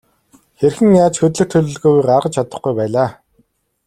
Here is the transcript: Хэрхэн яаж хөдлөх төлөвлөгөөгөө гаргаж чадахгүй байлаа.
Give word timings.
Хэрхэн 0.59 0.89
яаж 1.03 1.15
хөдлөх 1.19 1.47
төлөвлөгөөгөө 1.51 2.05
гаргаж 2.09 2.33
чадахгүй 2.35 2.73
байлаа. 2.77 3.09